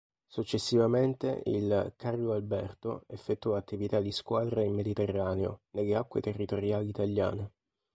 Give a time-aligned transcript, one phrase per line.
[0.25, 7.51] Successivamente il "Carlo Alberto" effettuò attività di squadra in Mediterraneo, nelle acque territoriali italiane.